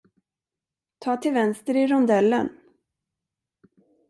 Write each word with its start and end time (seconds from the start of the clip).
Ta 0.99 1.17
till 1.17 1.33
vänster 1.33 1.75
i 1.77 1.87
rondellen! 1.87 2.49